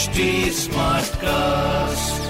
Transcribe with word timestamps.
HD 0.00 0.24
Smartcast. 0.56 2.20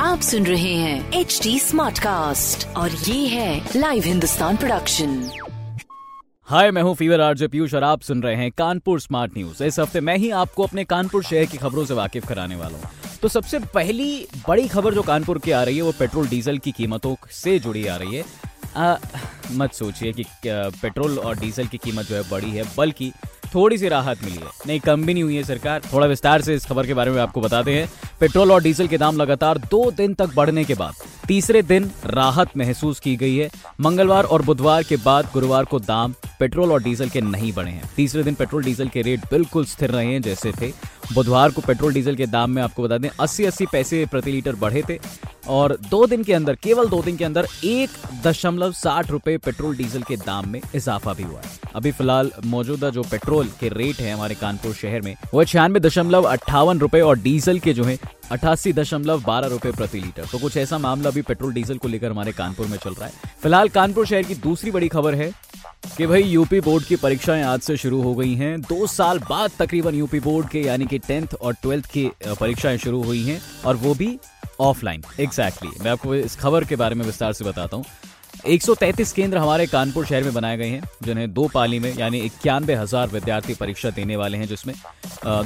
आप 0.00 0.20
सुन 0.20 0.46
रहे 0.46 0.74
हैं 0.74 1.12
एच 1.12 1.38
डी 1.42 1.58
स्मार्ट 1.60 1.98
कास्ट 1.98 2.66
और 2.76 2.90
ये 2.90 3.26
है 3.26 3.70
लाइव 3.76 4.02
हिंदुस्तान 4.06 4.56
प्रोडक्शन 4.56 5.14
हाय 6.48 6.70
मैं 6.70 6.82
हूँ 6.82 6.94
फीवर 6.94 7.20
आरजे 7.20 7.48
पीयूष 7.48 7.74
और 7.74 7.84
आप 7.84 8.00
सुन 8.00 8.22
रहे 8.22 8.34
हैं 8.36 8.50
कानपुर 8.58 9.00
स्मार्ट 9.00 9.36
न्यूज़ 9.36 9.62
इस 9.64 9.78
हफ़्ते 9.78 10.00
मैं 10.00 10.16
ही 10.16 10.30
आपको 10.40 10.62
अपने 10.62 10.84
कानपुर 10.84 11.22
शहर 11.24 11.44
की 11.44 11.58
खबरों 11.58 11.84
से 11.84 11.94
वाकिफ 11.94 12.26
कराने 12.28 12.56
वाला 12.56 12.78
हूँ। 12.78 12.90
तो 13.22 13.28
सबसे 13.28 13.58
पहली 13.74 14.26
बड़ी 14.48 14.68
खबर 14.68 14.94
जो 14.94 15.02
कानपुर 15.02 15.38
की 15.38 15.50
आ 15.50 15.62
रही 15.62 15.76
है 15.76 15.82
वो 15.82 15.92
पेट्रोल 15.98 16.28
डीजल 16.28 16.58
की 16.58 16.72
कीमतों 16.72 17.14
से 17.32 17.58
जुड़ी 17.58 17.86
आ 17.86 17.96
रही 17.96 18.16
है। 18.16 18.24
आ, 18.76 18.96
मत 19.52 19.72
सोचिए 19.72 20.12
कि 20.12 20.24
पेट्रोल 20.44 21.18
और 21.18 21.38
डीजल 21.38 21.66
की 21.66 21.78
कीमत 21.84 22.06
जो 22.06 22.14
है 22.16 22.22
बड़ी 22.30 22.50
है 22.50 22.64
बल्कि 22.76 23.12
थोड़ी 23.56 23.78
सी 23.78 23.88
राहत 23.88 24.22
मिली 24.24 24.36
है। 24.36 24.50
नहीं, 24.66 24.78
कम 24.80 25.02
भी 25.02 25.12
नहीं 25.14 25.22
हुई 25.22 25.36
है 25.36 25.42
सरकार। 25.44 25.82
थोड़ा 25.92 26.06
विस्तार 26.06 26.42
से 26.42 26.54
इस 26.54 26.64
खबर 26.64 26.86
के 26.86 26.94
बारे 26.94 27.10
में 27.10 27.20
आपको 27.22 27.40
बताते 27.40 27.74
हैं। 27.74 27.88
पेट्रोल 28.20 28.52
और 28.52 28.62
डीजल 28.62 28.86
के 28.86 28.98
दाम 28.98 29.16
लगातार 29.16 29.58
दो 29.60 29.90
दिन 29.90 30.14
तक 30.14 30.34
बढ़ने 30.34 30.64
के 30.64 30.74
बाद 30.74 30.94
तीसरे 31.28 31.62
दिन 31.62 31.90
राहत 32.06 32.56
महसूस 32.56 33.00
की 33.00 33.14
गई 33.16 33.36
है। 33.36 33.50
मंगलवार 33.80 34.24
और 34.24 34.42
बुधवार 34.42 34.82
के 34.82 34.96
बाद 34.96 35.30
गुरुवार 35.32 35.64
को 35.64 35.78
दाम 35.78 36.14
पेट्रोल 36.40 36.72
और 36.72 36.82
डीजल 36.82 37.08
के 37.08 37.20
नहीं 37.20 37.52
बढ़े 37.52 37.70
हैं। 37.70 37.90
तीसरे 37.96 38.22
दिन 38.22 38.34
पेट्रोल 38.34 38.64
डीजल 38.64 38.88
के 38.88 39.02
रेट 39.02 39.24
बिल्कुल 39.30 39.64
स्थिर 39.64 39.90
रहे 39.90 40.06
हैं 40.06 40.20
जैसे 40.22 40.52
थे। 40.52 40.72
बुधवार 41.14 41.50
को 41.50 41.60
पेट्रोल 41.60 41.94
डीजल 41.94 42.14
के 42.14 42.26
दाम 42.26 42.50
में 42.50 42.62
आपको 42.62 42.82
बता 42.82 42.98
दें 42.98 43.08
अस्सी 43.20 43.44
अस्सी 43.44 43.66
पैसे 43.66 44.04
प्रति 44.06 44.32
लीटर 44.32 44.54
बढ़े 44.56 44.82
थे। 44.88 44.98
और 45.48 45.78
दो 45.90 46.06
दिन 46.06 46.22
के 46.24 46.32
अंदर, 46.32 46.54
केवल 46.54 46.88
दो 46.88 47.02
दिन 47.02 47.16
के 47.16 47.24
अंदर, 47.24 47.46
एक 47.64 47.90
दशमलव 48.24 48.72
साठ 48.72 49.10
रुपए 49.10 49.36
पेट्रोल 49.36 49.76
डीजल 49.76 50.02
के 50.02 50.16
दाम 50.16 50.48
में 50.48 50.60
इजाफा 50.74 51.12
भी 51.14 51.22
हुआ 51.22 51.40
है। 51.40 51.58
अभी 51.74 51.90
फ़िलहाल 51.92 52.30
मौजूदा 52.44 52.90
जो 52.90 53.02
पेट्रोल 53.02 53.48
के 53.60 53.68
रेट 53.68 53.96
है 53.96 54.12
हमारे 54.12 54.34
कानपुर 54.34 54.74
शहर 54.74 55.00
में, 55.00 55.16
वो 55.34 55.44
छियानवे 55.44 55.80
दशमलव 55.80 56.22
अट्ठावन 56.22 56.78
रुपए 56.78 57.00
और 57.00 57.18
डीजल 57.18 57.58
के 57.58 57.72
जो 57.72 57.84
है, 57.84 57.98
अठासी 58.30 58.72
दशमलव 58.72 59.22
बारह 59.22 59.48
रुपए 59.48 59.72
प्रति 59.72 60.00
लीटर। 60.00 60.24
तो 60.32 60.38
कुछ 60.38 60.56
ऐसा 60.56 60.78
मामला 60.78 61.10
भी 61.10 61.22
पेट्रोल 61.22 61.52
डीजल 61.52 61.78
को 61.78 61.88
लेकर 61.88 62.10
हमारे 62.10 62.32
कानपुर 62.32 62.66
में 62.66 62.78
चल 62.78 62.90
रहा 62.90 63.06
है। 63.06 63.12
फ़िलहाल 63.42 63.68
कानपुर 63.68 64.06
शहर 64.06 64.22
की 64.22 64.34
दूसरी 64.34 64.70
बड़ी 64.70 64.88
खबर 64.88 65.14
है 65.14 65.32
कि 65.96 66.06
भाई, 66.06 66.22
यूपी 66.22 66.60
बोर्ड 66.60 66.84
की 66.84 66.96
परीक्षाएँ 66.96 67.42
आज 67.42 67.60
से 67.60 67.76
शुरू 67.76 68.00
हो 68.02 68.14
गई 68.14 68.34
हैं। 68.34 68.60
दो 68.60 68.86
साल 68.86 69.18
बाद 69.18 69.50
तकरीबन 69.58 69.94
यूपी 69.94 70.20
बोर्ड 70.20 70.48
के, 70.48 70.60
यानी 70.60 70.86
कि 70.86 70.98
टेंथ 70.98 71.34
और 71.40 71.54
ट्वेल्थ 71.54 71.86
की 71.86 72.10
परीक्षाएँ 72.40 72.78
शुरू 72.78 73.02
हुई 73.02 73.22
हैं 73.24 73.40
और 73.66 73.76
वो 73.76 73.94
भी 73.94 74.18
ऑफलाइन 74.60 75.02
एग्जैक्टली 75.20 75.68
exactly. 75.68 75.84
मैं 75.84 75.90
आपको 75.90 76.14
इस 76.14 76.36
खबर 76.36 76.64
के 76.64 76.76
बारे 76.76 76.94
में 76.94 77.04
विस्तार 77.06 77.32
से 77.32 77.44
बताता 77.44 77.76
हूँ 77.76 77.84
133 78.46 79.12
केंद्र 79.12 79.38
हमारे 79.38 79.66
कानपुर 79.66 80.06
शहर 80.06 80.24
में 80.24 80.34
बनाए 80.34 80.56
गए 80.56 80.68
हैं, 80.68 80.82
जिन्हें 81.04 81.32
दो 81.34 81.46
पाली 81.54 81.78
में, 81.78 81.92
यानी 81.98 82.18
इक्यानवे 82.20 82.74
हज़ार 82.74 83.08
विद्यार्थी 83.08 83.54
परीक्षा 83.54 83.90
देने 83.90 84.16
वाले 84.16 84.38
हैं, 84.38 84.46
जिसमें 84.46 84.74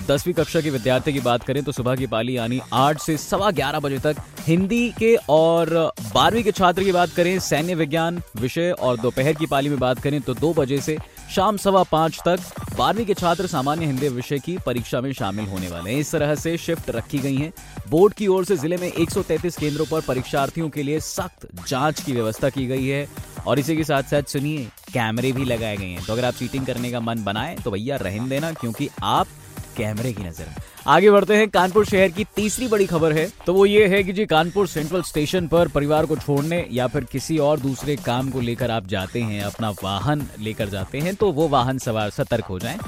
दसवीं 0.08 0.34
कक्षा 0.34 0.60
के 0.60 0.70
विद्यार्थी 0.70 1.12
की 1.12 1.20
बात 1.20 1.42
करें 1.42 1.62
तो 1.64 1.72
सुबह 1.72 1.96
की 1.96 2.06
पाली, 2.06 2.36
यानी 2.36 2.60
आठ 2.72 3.00
से 3.00 3.16
सवा 3.16 3.50
ग्यारह 3.50 3.80
बजे 3.80 3.98
तक, 3.98 4.16
हिंदी 4.46 4.88
के 4.98 5.14
और 5.28 5.70
बारहवीं 6.14 6.42
के 6.44 6.52
छात्र 6.52 6.84
की 6.84 6.92
बात 6.92 7.10
करें, 7.16 7.38
सैन्य 7.40 7.74
विज्ञान, 7.74 8.20
विषय 8.36 8.70
और 8.70 8.96
दोपहर 9.00 9.32
की 9.34 9.46
पाली 9.46 9.68
में 9.68 9.78
बात 9.78 10.00
करें 10.00 10.20
तो 10.20 10.34
दो 10.34 10.52
बजे 10.54 10.80
से 10.80 10.98
शाम 11.30 11.56
सवा 11.56 11.82
पाँच 11.82 12.18
तक 12.26 12.40
बारहवीं 12.78 13.04
के 13.06 13.14
छात्र 13.14 13.46
सामान्य 13.46 13.86
हिंदी 13.86 14.08
विषय 14.08 14.38
की 14.38 14.56
परीक्षा 14.58 15.00
में 15.00 15.12
शामिल 15.12 15.44
होने 15.46 15.68
वाले 15.68 15.90
हैं। 15.90 15.98
इस 16.00 16.10
तरह 16.12 16.34
से 16.34 16.56
शिफ्ट 16.58 16.90
रखी 16.90 17.18
गई 17.18 17.36
है। 17.36 17.52
बोर्ड 17.88 18.14
की 18.14 18.26
ओर 18.26 18.44
से 18.44 18.56
ज़िले 18.56 18.76
में 18.76 18.88
133 18.88 19.56
केंद्रों 19.56 19.86
पर 19.86 20.00
परीक्षार्थियों 20.00 20.68
के 20.68 20.82
लिए 20.82 21.00
सख्त 21.00 21.46
जाँच 21.68 22.00
की 22.00 22.12
व्यवस्था 22.12 22.48
की 22.48 22.66
गई 22.66 22.86
है। 22.86 23.06
और 23.46 23.58
इसी 23.58 23.76
के 23.76 23.84
साथ 23.84 24.02
साथ 24.02 24.22
सुनिए, 24.22 24.66
कैमरे 24.92 25.32
भी 25.32 25.44
लगाए 25.44 25.76
गए 25.76 25.86
हैं। 25.86 26.04
तो 26.06 26.12
अगर 26.12 26.24
आप 26.24 26.34
चीटिंग 26.34 26.66
करने 26.66 26.90
का 26.90 27.00
मन 27.00 27.22
बनाए 27.24 27.56
तो 27.64 27.70
भैया 27.70 27.96
रहन 27.96 28.28
देना, 28.28 28.52
क्योंकि 28.52 28.88
आप 29.02 29.26
कैमरे 29.76 30.12
की 30.12 30.22
नज़र। 30.22 30.46
आगे 30.86 31.10
बढ़ते 31.10 31.36
हैं, 31.36 31.48
कानपुर 31.48 31.84
शहर 31.86 32.08
की 32.08 32.24
तीसरी 32.36 32.68
बड़ी 32.68 32.86
खबर 32.86 33.12
है। 33.12 33.28
तो 33.46 33.54
वो 33.54 33.66
ये 33.66 33.86
है 33.86 34.02
कि 34.02 34.12
जी, 34.12 34.26
कानपुर 34.26 34.66
सेंट्रल 34.66 35.02
स्टेशन 35.02 35.48
पर 35.48 35.68
परिवार 35.68 36.06
को 36.06 36.16
छोड़ने 36.16 36.66
या 36.72 36.86
फिर 36.86 37.04
किसी 37.04 37.38
और 37.38 37.60
दूसरे 37.60 37.96
काम 37.96 38.30
को 38.30 38.40
लेकर 38.40 38.70
आप 38.70 38.86
जाते 38.86 39.20
हैं, 39.22 39.42
अपना 39.42 39.70
वाहन 39.82 40.26
लेकर 40.40 40.68
जाते 40.68 40.98
हैं 40.98 41.14
तो 41.14 41.30
वो 41.32 41.48
वाहन 41.48 41.78
सवार 41.78 42.10
सतर्क 42.10 42.44
हो 42.44 42.58
जाएँ। 42.58 42.78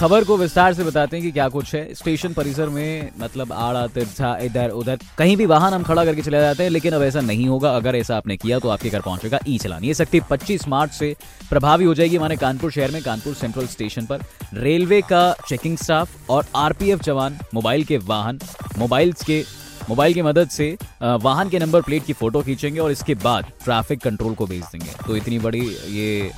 खबर 0.00 0.24
को 0.24 0.36
विस्तार 0.36 0.74
से 0.74 0.84
बताते 0.84 1.16
हैं 1.16 1.24
कि 1.24 1.30
क्या 1.32 1.48
कुछ 1.48 1.74
है। 1.74 1.94
स्टेशन 1.94 2.32
परिसर 2.32 2.68
में 2.68 3.10
मतलब 3.20 3.52
आड़ा, 3.52 3.86
तिरछा, 3.86 4.36
इधर, 4.42 4.70
उधर, 4.70 4.98
कहीं 5.18 5.36
भी 5.36 5.46
वाहन 5.46 5.72
हम 5.74 5.82
खड़ा 5.82 6.04
करके 6.04 6.22
चले 6.22 6.40
जाते 6.40 6.62
हैं, 6.62 6.70
लेकिन 6.70 6.92
अब 6.92 7.02
ऐसा 7.02 7.20
नहीं 7.20 7.48
होगा। 7.48 7.70
अगर 7.76 7.96
ऐसा 7.96 8.16
आपने 8.16 8.36
किया 8.36 8.58
तो 8.58 8.68
आपके 8.68 8.90
घर 8.90 9.00
पहुंचेगा 9.00 9.38
ई 9.48 9.58
चलान 9.58 9.84
ये 9.84 9.94
सख्ती 9.94 10.20
25 10.30 10.66
मार्च 10.68 10.92
से 10.92 11.14
प्रभावी 11.50 11.84
हो 11.84 11.94
जाएगी 11.94 12.16
हमारे 12.16 12.36
कानपुर 12.36 12.70
शहर 12.72 12.90
में, 12.90 13.02
कानपुर 13.02 13.34
सेंट्रल 13.34 13.66
स्टेशन 13.66 14.06
पर। 14.06 14.22
रेलवे 14.54 15.00
का 15.02 15.34
चेकिंग 15.48 15.76
स्टाफ 15.78 16.30
और 16.30 16.46
आरपीएफ 16.56 17.02
जवान 17.02 17.38
मोबाइल 17.54 17.84
के 17.84 17.98
वाहन 17.98 18.38
मोबाइल 18.78 19.12
के, 19.26 19.42
मोबाइल 19.88 20.14
की 20.14 20.22
मदद 20.22 20.48
से 20.50 20.76
वाहन 21.02 21.48
के 21.48 21.58
नंबर 21.58 21.82
प्लेट 21.82 22.04
की 22.04 22.12
फ़ोटो 22.12 22.42
खींचेंगे 22.42 22.80
और 22.80 22.92
इसके 22.92 23.14
बाद 23.22 23.52
ट्रैफ़िक 23.64 24.00
कंट्रोल 24.00 24.34
को 24.34 24.46
भेज 24.46 24.62
देंगे। 24.62 24.90
तो 25.06 25.16
इतनी 25.16 25.38
बड़ी 25.38 25.66
ये 25.90 26.30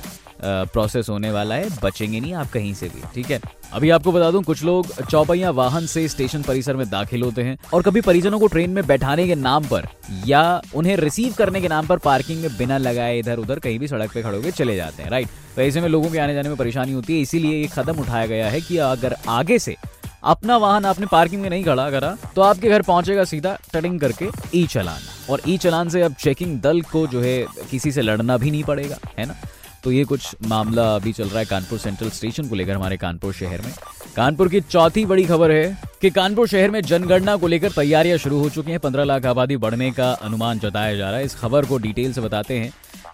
प्रोसेस 0.43 1.09
होने 1.09 1.31
वाला 1.31 1.55
है, 1.55 1.69
बचेंगे 1.83 2.19
नहीं 2.19 2.33
आप 2.33 2.51
कहीं 2.51 2.73
से 2.73 2.89
भी, 2.89 3.01
ठीक 3.15 3.31
है? 3.31 3.39
अभी 3.73 3.89
आपको 3.89 4.11
बता 4.11 4.29
दूँ, 4.31 4.41
कुछ 4.43 4.63
लोग 4.63 4.87
चौपहिया 5.01 5.49
वाहन 5.51 5.85
से 5.87 6.07
स्टेशन 6.07 6.41
परिसर 6.41 6.75
में 6.75 6.89
दाखिल 6.89 7.23
होते 7.23 7.43
हैं 7.43 7.57
और 7.73 7.81
कभी 7.81 8.01
परिजनों 8.01 8.39
को 8.39 8.47
ट्रेन 8.47 8.69
में 8.69 8.85
बैठाने 8.87 9.27
के 9.27 9.35
नाम 9.35 9.67
पर 9.67 9.87
या 10.27 10.61
उन्हें 10.75 10.95
रिसीव 10.97 11.33
करने 11.33 11.61
के 11.61 11.67
नाम 11.67 11.87
पर 11.87 11.97
पार्किंग 11.99 12.41
में 12.41 12.57
बिना 12.57 12.77
लगाए 12.77 13.17
इधर 13.19 13.39
उधर 13.39 13.59
कहीं 13.59 13.79
भी 13.79 13.87
सड़क 13.87 14.13
पे 14.13 14.21
खड़े 14.21 14.37
होकर 14.37 14.51
चले 14.51 14.75
जाते 14.75 15.03
हैं 15.03 15.09
राइट 15.09 15.27
तो 15.55 15.61
ऐसे 15.61 15.81
में 15.81 15.87
लोगों 15.89 16.09
के 16.09 16.19
आने 16.19 16.33
जाने 16.33 16.49
में 16.49 16.57
परेशानी 16.57 16.91
होती 16.91 17.15
है, 17.15 17.21
इसीलिए 17.21 17.61
ये 17.61 17.69
कदम 17.77 17.99
उठाया 18.01 18.25
गया 18.25 18.49
है 18.49 18.61
कि 18.61 18.77
अगर 18.77 19.15
आगे 19.29 19.59
से 19.59 19.75
अपना 20.23 20.57
वाहन 20.57 20.85
आपने 20.85 21.05
पार्किंग 21.05 21.41
में 21.41 21.49
नहीं 21.49 21.63
खड़ा 21.63 21.89
करा 21.91 22.15
तो 22.35 22.41
आपके 22.41 22.69
घर 22.69 22.81
पहुंचेगा 22.81 23.23
सीधा 23.23 23.57
टटिंग 23.73 23.99
करके 23.99 24.29
ई 24.55 24.65
चलान 24.67 25.31
और 25.31 25.41
ई 25.47 25.57
चलान 25.57 25.89
से 25.89 26.01
अब 26.01 26.13
चेकिंग 26.19 26.59
दल 26.61 26.81
को 26.91 27.05
जो 27.07 27.21
है 27.21 27.45
किसी 27.71 27.91
से 27.91 28.01
लड़ना 28.01 28.37
भी 28.37 28.51
नहीं 28.51 28.63
पड़ेगा, 28.63 28.97
है 29.19 29.25
ना? 29.25 29.35
तो 29.83 29.91
ये 29.91 30.03
कुछ 30.03 30.35
मामला 30.47 30.83
अभी 30.95 31.11
चल 31.13 31.27
रहा 31.27 31.39
है 31.39 31.45
कानपुर 31.45 31.79
सेंट्रल 31.79 32.09
स्टेशन 32.09 32.47
को 32.47 32.55
लेकर 32.55 32.73
हमारे 32.73 32.97
कानपुर 32.97 33.33
शहर 33.33 33.61
में। 33.61 33.73
कानपुर 34.15 34.49
की 34.49 34.61
चौथी 34.61 35.05
बड़ी 35.05 35.25
खबर 35.25 35.51
है 35.51 35.77
कि 36.01 36.09
कानपुर 36.09 36.47
शहर 36.47 36.71
में 36.71 36.81
जनगणना 36.81 37.35
को 37.35 37.47
लेकर 37.47 37.71
तैयारियाँ 37.71 38.17
शुरू 38.17 38.39
हो 38.39 38.49
चुकी 38.49 38.71
हैं। 38.71 38.79
पंद्रह 38.79 39.03
लाख 39.03 39.25
आबादी 39.25 39.57
बढ़ने 39.57 39.91
का 39.91 40.11
अनुमान 40.11 40.59
जताया 40.59 40.95
जा 40.95 41.09
रहा 41.09 41.19
है। 41.19 41.25
इस 41.25 41.35
खबर 41.35 41.65
को 41.65 41.77
डिटेल 41.77 42.13
से 42.13 42.21
बताते 42.21 42.59
हैं 42.59 42.71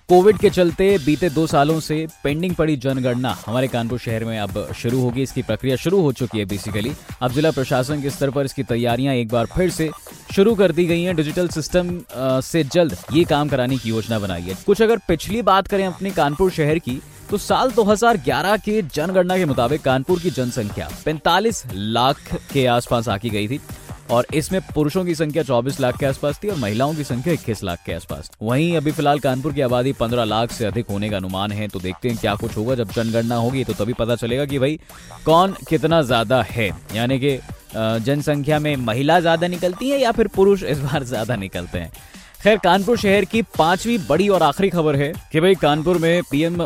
कोविड 0.09 0.37
के 0.37 0.49
चलते 0.49 0.85
बीते 0.97 1.29
दो 1.29 1.45
सालों 1.47 1.79
से 1.79 1.95
पेंडिंग 2.23 2.53
पड़ी 2.55 2.75
जनगणना 2.83 3.35
हमारे 3.45 3.67
कानपुर 3.67 3.99
शहर 3.99 4.23
में 4.25 4.39
अब 4.39 4.71
शुरू 4.77 5.01
होगी। 5.01 5.21
इसकी 5.21 5.41
प्रक्रिया 5.41 5.75
शुरू 5.75 5.99
हो 6.01 6.11
चुकी 6.11 6.39
है 6.39 6.45
बेसिकली 6.45 6.91
अब 7.21 7.31
जिला 7.31 7.51
प्रशासन 7.51 8.01
के 8.01 8.09
स्तर 8.09 8.29
पर 8.29 8.45
इसकी 8.45 8.63
तैयारियाँ 8.63 9.13
एक 9.15 9.29
बार 9.31 9.45
फिर 9.55 9.69
से 9.69 9.89
शुरू 10.35 10.55
कर 10.55 10.71
दी 10.71 10.85
गई 10.85 11.03
हैं। 11.03 11.15
डिजिटल 11.15 11.47
सिस्टम 11.49 11.99
से 12.43 12.63
जल्द 12.65 12.95
ये 13.13 13.23
काम 13.25 13.49
कराने 13.49 13.77
की 13.77 13.89
योजना 13.89 14.19
बनाई 14.19 14.41
है। 14.41 14.55
कुछ 14.65 14.81
अगर 14.81 14.97
पिछली 15.07 15.41
बात 15.43 15.67
करें 15.67 15.85
अपने 15.85 16.11
कानपुर 16.11 16.51
शहर 16.51 16.79
की 16.79 16.99
तो 17.29 17.37
साल 17.37 17.71
2011 17.71 18.57
के 18.59 18.81
जनगणना 18.83 19.37
के 19.37 19.45
मुताबिक 19.45 19.81
कानपुर 19.81 20.19
की 20.19 20.29
जनसंख्या 20.31 20.89
45 21.05 21.63
लाख 21.73 22.35
के 22.53 22.65
आसपास 22.67 23.09
आकी 23.09 23.29
गई 23.29 23.47
थी। 23.47 23.59
और 24.11 24.25
इसमें 24.33 24.61
पुरुषों 24.75 25.03
की 25.05 25.15
संख्या 25.15 25.43
24 25.43 25.79
लाख 25.79 25.97
के 25.97 26.05
आसपास 26.05 26.39
थी 26.43 26.49
और 26.49 26.57
महिलाओं 26.57 26.93
की 26.95 27.03
संख्या 27.03 27.33
21 27.33 27.63
लाख 27.63 27.83
के 27.85 27.93
आसपास 27.93 28.31
वहीं 28.41 28.75
अभी 28.77 28.91
फ़िलहाल 28.91 29.19
कानपुर 29.19 29.53
की 29.53 29.61
आबादी 29.61 29.93
15 29.95 30.25
लाख 30.25 30.51
से 30.51 30.65
अधिक 30.65 30.89
होने 30.89 31.09
का 31.09 31.17
अनुमान 31.17 31.51
है 31.51 31.67
तो 31.67 31.79
देखते 31.79 32.09
हैं 32.09 32.17
क्या 32.17 32.35
कुछ 32.35 32.57
होगा। 32.57 32.75
जब 32.75 32.91
जनगणना 32.91 33.35
होगी 33.37 33.63
तो 33.63 33.73
तभी 33.75 33.93
पता 33.93 34.15
चलेगा 34.17 34.45
कि 34.45 34.59
भाई, 34.59 34.79
कौन 35.25 35.55
कितना 35.69 36.01
ज़्यादा 36.03 36.41
है। 36.43 36.69
यानी 36.95 37.19
कि 37.19 37.39
जनसंख्या 37.75 38.59
में 38.59 38.75
महिला 38.77 39.19
ज़्यादा 39.19 39.47
निकलती 39.47 39.89
है 39.89 39.99
या 39.99 40.11
फिर 40.11 40.27
पुरुष 40.35 40.63
इस 40.65 40.79
बार 40.81 41.03
ज़्यादा 41.05 41.35
निकलते 41.37 41.79
हैं? 41.79 41.91
खैर, 42.39 42.57
कानपुर 42.57 42.97
शहर 42.97 43.25
की 43.25 43.41
पांचवी 43.57 43.97
बड़ी 43.99 44.27
और 44.29 44.43
आखिरी 44.43 44.69
खबर 44.69 44.95
है 44.95 45.11
कि 45.31 45.39
भाई, 45.39 45.55
कानपुर 45.55 45.97
में 45.97 46.21
पीएम 46.23 46.57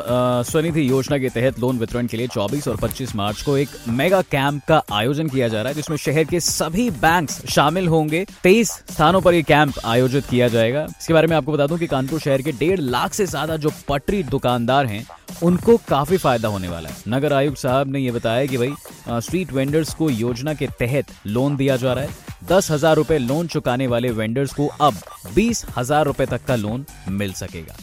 स्वनिधि 0.46 0.82
योजना 0.90 1.18
के 1.18 1.30
तहत 1.30 1.60
लोन 1.60 1.78
वितरण 1.80 2.08
के 2.08 2.18
लिए 2.18 2.28
24 2.28 2.68
और 2.68 2.76
25 2.78 3.16
मार्च 3.16 3.42
को 3.42 3.56
एक 3.58 3.70
मेगा 3.90 4.22
कैंप 4.22 4.62
का 4.68 4.82
आयोजन 4.94 5.30
किया 5.30 5.48
जा 5.48 5.62
रहा 5.62 5.70
है, 5.70 5.76
जिसमें 5.76 5.98
शहर 5.98 6.24
के 6.24 6.40
सभी 6.40 6.90
बैंक्स 6.92 7.42
शामिल 7.52 7.88
होंगे। 7.88 8.24
तेईस 8.44 8.72
स्थानों 8.90 9.22
पर 9.22 9.34
यह 9.34 9.44
कैंप 9.44 9.80
आयोजित 9.86 10.26
किया 10.26 10.48
जाएगा। 10.48 10.84
इसके 10.92 11.14
बारे 11.14 11.28
में 11.28 11.36
आपको 11.38 11.52
बता 11.52 11.68
दूँ 11.68 11.78
कि 11.78 11.88
कानपुर 11.88 12.20
शहर 12.20 12.42
के 12.42 12.52
डेढ़ 12.52 12.80
लाख 12.80 13.14
से 13.14 13.26
ज़्यादा 13.26 13.58
जो 13.58 13.72
पटरी 13.90 14.22
दुकानदार 14.26 14.86
हैं, 14.86 15.06
उनको 15.44 15.78
काफ़ी 15.88 16.18
फ़ायदा 16.18 16.48
होने 16.48 16.70
वाला 16.70 16.90
है। 16.90 16.96
नगर 17.10 17.34
आयुक्त 17.34 17.58
साहब 17.58 17.92
ने 17.92 18.00
यह 18.00 18.14
बताया 18.14 18.46
कि 18.46 18.58
भाई 18.58 18.74
स्ट्रीट 19.10 19.54
वेंडर्स 19.54 19.94
को 19.94 20.10
योजना 20.12 20.54
के 20.54 20.68
तहत 20.80 21.12
लोन 21.28 21.56
दिया 21.56 21.78
जा 21.78 21.94
रहा 21.94 22.04
है। 22.04 22.23
दस 22.44 22.70
हज़ार 22.72 22.96
रूपए 22.96 23.18
लोन 23.18 23.48
चुकाने 23.48 23.86
वाले 23.88 24.10
वेंडर्स 24.12 24.54
को 24.54 24.66
अब 24.82 24.94
बीस 25.36 25.66
हज़ार 25.78 26.06
रूपए 26.06 26.26
तक 26.26 26.44
का 26.46 26.56
लोन 26.56 26.86
मिल 27.10 27.34
सकेगा। 27.34 27.76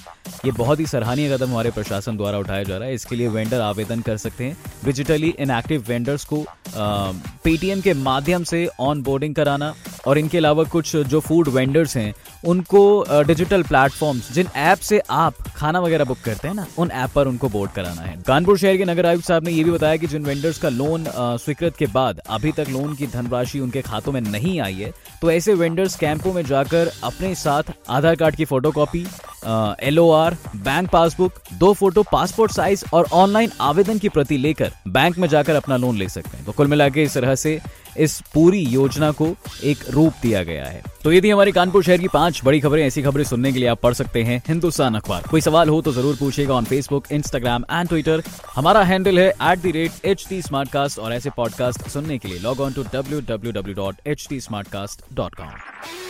ये 0.45 0.51
बहुत 0.53 0.81
ही 0.81 0.87
सराहनीय 0.87 1.29
कदम 1.31 1.51
हमारे 1.51 1.71
प्रशासन 1.71 2.17
द्वारा 2.17 2.39
उठाया 2.39 2.63
जा 2.63 2.77
रहा 2.77 2.89
है। 2.89 2.95
इसके 2.95 3.17
लिए 3.17 3.29
वेंडर 3.29 3.61
आवेदन 3.61 4.01
कर 4.01 4.17
सकते 4.17 4.45
हैं। 4.45 4.57
डिजिटली 4.85 5.35
इनएक्टिव 5.39 5.85
वेंडर्स 5.89 6.25
को 6.25 6.45
पेटीएम 6.77 7.81
के 7.81 7.95
माध्यम 7.95 8.45
से 8.45 8.67
ऑन 8.81 9.03
बोर्डिंग 9.03 9.35
कराना 9.35 9.75
और 10.07 10.19
इनके 10.19 10.39
अलावा 10.39 10.65
कुछ 10.67 10.97
जो 10.97 11.21
फ़ूड 11.21 11.49
वेंडर्स 11.49 11.97
हैं 11.97 12.13
उनको 12.45 13.23
डिजिटल 13.27 13.63
प्लेटफॉर्म्स 13.63 14.33
जिन 14.33 14.47
ऐप 14.57 14.79
से 14.81 15.01
आप 15.11 15.35
खाना 15.57 15.81
वगैरह 15.81 16.05
बुक 16.05 16.19
करते 16.25 16.49
हैं 16.49 16.55
ना, 16.55 16.67
उन 16.79 16.91
ऐप 16.91 17.11
पर 17.15 17.29
उनको 17.29 17.49
बोर्ड 17.49 17.71
कराना 17.71 18.03
है। 18.03 18.17
कानपुर 18.27 18.59
शहर 18.59 18.77
के 18.77 18.85
नगर 18.85 19.07
आयुक्त 19.07 19.27
साहब 19.27 19.45
ने 19.45 19.51
यह 19.51 19.65
भी 19.65 19.71
बताया 19.71 19.97
कि 19.97 20.07
जिन 20.07 20.25
वेंडर्स 20.25 20.59
का 20.59 20.69
लोन 20.69 21.05
स्वीकृत 21.17 21.77
के 21.77 21.87
बाद 21.89 22.21
अभी 22.29 22.53
तक 22.53 22.67
लोन 22.71 22.95
की 22.95 23.07
धनराशि 23.07 23.61
उनके 23.61 23.83
खातों 23.83 24.13
में 24.13 24.21
नहीं 24.21 24.61
आई 24.61 24.75
है 24.75 24.93
तो 25.23 25.31
ऐसे 25.31 25.55
वेंडर्स 25.55 25.97
कैंपों 25.97 26.33
में 26.33 26.45
जाकर 26.47 26.91
अपने 27.05 27.35
साथ 27.35 27.73
आधार 27.91 28.17
कार्ड 28.17 28.37
की 28.37 28.45
photocopy 28.45 29.07
L 29.45 29.99
O 29.99 30.11
R 30.13 30.37
bank 30.57 30.89
passbook 30.91 31.41
दो 31.53 31.73
फ़ोटो 31.75 32.03
पासपोर्ट 32.13 32.53
साइज़ 32.53 32.85
और 32.95 33.09
ऑनलाइन 33.13 33.51
आवेदन 33.61 33.99
की 33.99 34.09
प्रति 34.09 34.39
लेकर 34.39 34.73
बैंक 34.89 35.19
में 35.19 35.29
जाकर 35.29 35.55
अपना 35.55 35.77
लोन 35.77 35.97
ले 35.97 36.09
सकते 36.09 36.37
हैं। 36.37 36.47
तो 36.47 36.53
कुल 36.53 36.67
मिला 36.67 36.87
इस 36.97 37.15
तरह 37.15 37.35
से 37.35 37.61
इस 37.99 38.21
पूरी 38.35 38.59
योजना 38.65 39.11
को 39.13 39.27
एक 39.65 39.79
रूप 39.91 40.15
दिया 40.23 40.43
गया 40.43 40.65
है। 40.65 40.83
तो 41.05 41.13
ये 41.13 41.21
थी 41.21 41.31
हमारी 41.31 41.53
कानपुर 41.53 41.83
शहर 41.85 41.99
की 41.99 42.09
पाँच 42.09 42.41
बड़ी 42.45 42.61
खबरें। 42.61 42.85
ऐसी 42.87 43.03
खबरें 43.03 43.25
सुनने 43.25 43.53
के 43.53 43.59
लिए 43.59 43.69
आप 43.69 43.81
पढ़ 43.83 43.95
सकते 43.95 44.23
हैं 44.23 44.43
हिंदुस्तान 44.49 44.95
अखबार। 44.95 45.23
कोई 45.31 45.41
सवाल 45.41 45.69
हो 45.69 45.81
तो 45.83 45.93
ज़रूर 45.93 46.17
पूछेगा 46.17 46.55
on 46.55 46.65
Facebook 46.65 47.11
Instagram 47.13 47.65
and 47.71 47.89
Twitter 47.89 48.23
हमारा 48.55 48.83
हैंडल 48.83 49.19
है 49.19 49.29
at 49.29 49.59
the 49.59 49.71
rate 49.71 50.05
H 50.05 50.27
T 50.29 50.43
smart 50.43 50.71
cast 50.73 50.99
और 50.99 51.13
ऐसे 51.13 51.31
पॉडकास्ट 51.37 51.89
सुनने 51.89 52.19
के 52.19 52.29
लिए 52.29 52.39
log 52.39 52.61
on 52.61 52.73
to 52.73 52.83
W 52.95 53.21
W 53.29 53.53
W 53.53 53.75
dot 53.75 54.07
H 54.07 54.27
T 54.31 54.41
smart 54.41 54.69
cast 54.69 55.05
dot 55.15 55.35
com 55.35 56.10